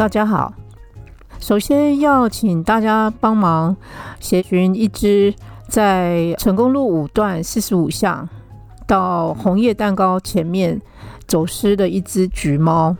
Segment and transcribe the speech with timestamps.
[0.00, 0.54] 大家好，
[1.40, 3.76] 首先要请大家帮忙
[4.18, 5.34] 协寻一只
[5.68, 8.26] 在成功路五段四十五巷
[8.86, 10.80] 到红叶蛋糕前面
[11.26, 12.96] 走失的一只橘猫。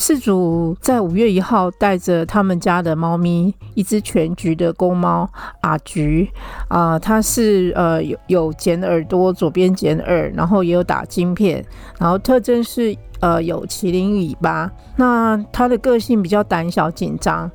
[0.00, 5.28] 事主在五月一号带着他们家的猫咪，一只全橘的公猫
[5.60, 6.26] 阿橘
[6.68, 11.62] 啊，它是呃有有剪耳朵，左边剪耳，然后也有打晶片，
[11.98, 14.72] 然后特征是呃有麒麟尾巴。
[14.96, 17.50] 那它的个性比较胆小紧张，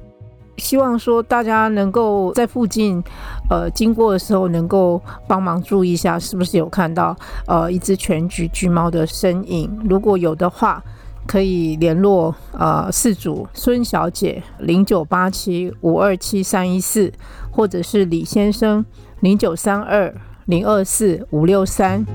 [0.57, 3.03] 希望说大家能够在附近
[3.49, 9.75] 呃经过的时候，能够帮忙注意一下，是不是有看到呃一只全橘橘猫的身影？
[9.89, 10.83] 如果有的话。
[11.27, 17.11] 可以联络呃事主孙小姐零九八七五二七三一四，
[17.51, 18.85] 或者是李先生
[19.21, 20.13] 零九三二
[20.45, 22.05] 零二四五六三。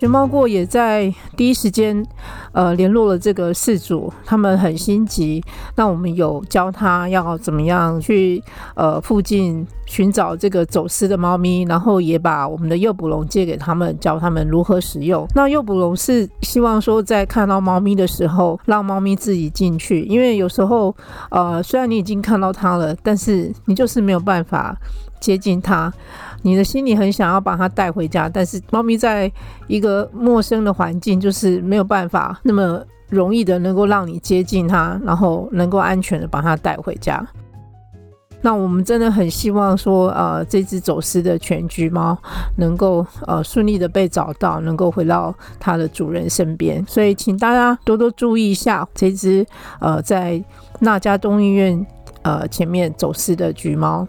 [0.00, 2.04] 熊猫过也在第一时间，
[2.52, 5.42] 呃，联络了这个事主，他们很心急。
[5.76, 8.42] 那我们有教他要怎么样去
[8.74, 15.26] 呃附近寻找这个走失的猫咪，然后也把我们的诱捕笼借给他们，教他们如何使用。
[15.34, 20.94] 那诱捕笼是希望说在看到猫咪的时候，让猫咪自己进去，因为有时候
[21.30, 24.76] 呃虽然你已经看到它了，但是你就是没有办法
[25.20, 25.92] 接近它。
[26.44, 29.30] 你的心里很想要把它带回家，但是猫咪在
[29.68, 37.26] 一个陌生的环境，就是没有办法那么容易的能够让你接近它，然后能够安全的把它带回家。
[38.44, 42.18] 那我们真的很希望说，呃，这只走失的全橘猫
[42.56, 46.84] 能够呃顺利的被找到，能够回到它的主人身边。
[46.84, 49.46] 所以，请大家多多注意一下这只
[49.78, 50.42] 呃在
[50.80, 51.86] 那家东医院
[52.22, 54.04] 呃前面走失的橘猫。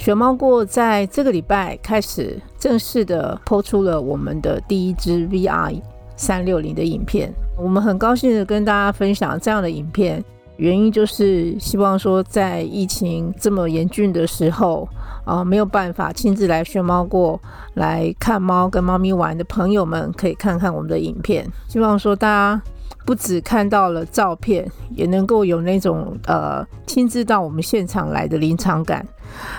[0.00, 5.78] 熊猫过在这个礼拜开始正式的播出了我们的第一支 VR
[6.16, 10.24] 三六零的影片，我们很高兴的跟大家分享这样的影片，
[10.56, 14.88] 原因就是希望说在疫情这么严峻的时候，
[15.26, 17.38] 啊没有办法亲自来熊猫过
[17.74, 22.62] 来看猫跟猫咪玩的朋友们，可以看看我们的影片，希望说大家。
[23.06, 29.04] 不只看到了照片，也能够有那种呃亲自到我们现场来的临场感，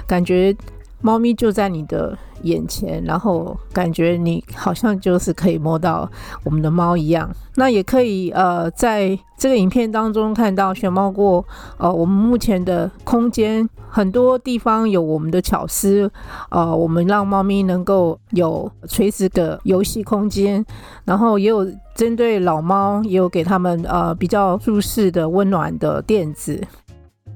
[0.07, 0.55] 感觉
[1.01, 2.17] 猫咪就在你的。
[2.43, 6.09] 眼前，然后感觉你好像就是可以摸到
[6.43, 7.29] 我们的猫一样。
[7.53, 11.45] 那也可以呃，在这个影片当中看到熊猫过
[11.77, 16.11] 呃，我们目前的空间很多地方有我们的巧思，
[16.49, 20.65] 呃，我们让猫咪能够有垂直的游戏空间，
[21.05, 26.59] 然后也有针对老猫，也有给他们呃比较舒适的温暖的垫子。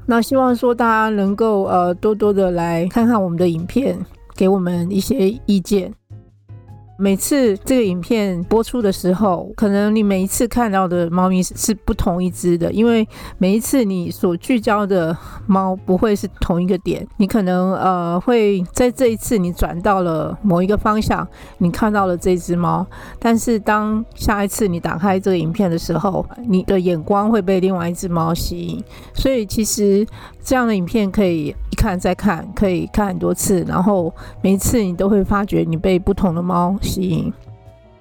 [0.05, 3.97] 那希望说大家能够呃多多的来看看我们的影片。
[4.35, 5.91] 给我们一些意见。
[6.97, 13.07] 每次这个影片播出的时候，可能你每一次看到的猫咪是不同一只的，因为
[13.37, 17.05] 每一次你所聚焦的猫不会是同一个点。
[17.17, 22.85] 你可能呃会在这一次你转到了某一个方向，你看到了这只猫，
[23.19, 28.81] 但是当下一次你打开这个影片的时候，你的眼光会被另外一只猫吸引。
[29.13, 30.07] 所以其实
[30.41, 36.75] 这样的影片可以看再看，可以看很多次，然后每次你都会发觉你被不同的猫。
[36.81, 37.31] 吸引，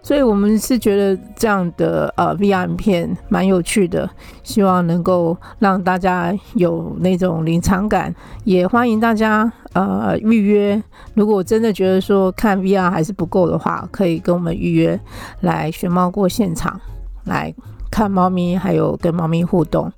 [0.02, 4.08] 所以我们是觉得这样的呃 VR 影片蛮有趣的，
[4.42, 8.14] 希望能够让大家有那种临场感，
[8.44, 10.82] 也欢迎大家呃预约。
[11.14, 14.98] 如果真的觉得说看 VR 还是不够的话，可以跟我们预约
[15.40, 16.78] 来选猫过现场
[17.24, 17.54] 来
[17.90, 19.90] 看猫咪，还有跟猫咪互动。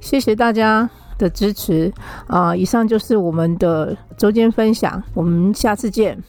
[0.00, 1.92] 谢谢大家的支持
[2.26, 2.54] 啊！
[2.54, 6.22] 以上就是我们的周间分享，我们下次见。